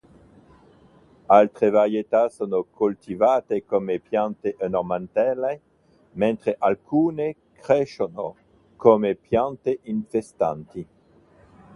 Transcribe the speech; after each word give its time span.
Altre 1.29 1.69
varietà 1.69 2.27
sono 2.29 2.63
coltivate 2.63 3.63
come 3.63 3.99
piante 3.99 4.55
ornamentali, 4.59 5.61
mentre 6.13 6.55
alcune 6.57 7.35
crescono 7.59 8.35
come 8.77 9.13
piante 9.13 9.77
infestanti. 9.83 10.87